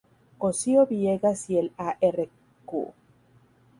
Cosío 0.39 0.87
Villegas 0.87 1.47
y 1.51 1.59
el 1.59 1.71
Arq. 1.77 2.31